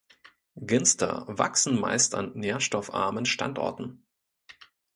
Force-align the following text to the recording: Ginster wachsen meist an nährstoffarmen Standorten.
Ginster 0.57 1.25
wachsen 1.27 1.79
meist 1.79 2.15
an 2.15 2.31
nährstoffarmen 2.33 3.25
Standorten. 3.27 4.07